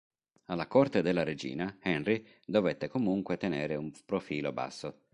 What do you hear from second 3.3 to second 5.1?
tenere un profilo basso.